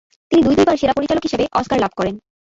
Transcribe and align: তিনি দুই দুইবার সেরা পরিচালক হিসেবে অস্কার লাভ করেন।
তিনি 0.31 0.41
দুই 0.43 0.55
দুইবার 0.57 0.79
সেরা 0.79 0.97
পরিচালক 0.97 1.23
হিসেবে 1.23 1.45
অস্কার 1.59 1.77
লাভ 1.81 1.91
করেন। 1.99 2.15